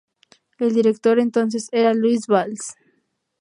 El 0.57 0.73
director 0.73 1.19
entonces 1.19 1.69
era 1.71 1.93
Luis 1.93 2.25
Valls. 2.25 2.73